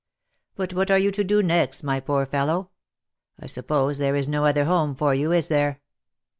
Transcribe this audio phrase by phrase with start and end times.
[0.55, 2.71] But what are you to do next, my poor fellow?
[3.39, 5.79] I suppose there is no other home for you, is there